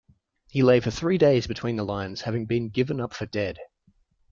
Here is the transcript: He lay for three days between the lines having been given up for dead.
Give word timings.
He 0.49 0.63
lay 0.63 0.79
for 0.79 0.89
three 0.89 1.19
days 1.19 1.45
between 1.45 1.75
the 1.75 1.85
lines 1.85 2.21
having 2.21 2.47
been 2.47 2.69
given 2.69 2.99
up 2.99 3.13
for 3.13 3.27
dead. 3.27 3.59